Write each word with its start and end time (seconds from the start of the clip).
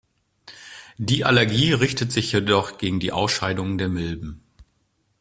Die 0.97 1.25
Allergie 1.25 1.73
richtet 1.73 2.11
sich 2.11 2.31
jedoch 2.31 2.79
gegen 2.79 2.99
die 2.99 3.11
Ausscheidungen 3.11 3.77
der 3.77 3.87
Milben. 3.87 4.41